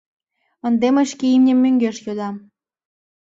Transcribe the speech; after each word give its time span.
Ынде 0.67 0.87
мый 0.95 1.05
шке 1.11 1.25
имнем 1.35 1.57
мӧҥгеш 1.63 1.97
йодам. 2.05 2.35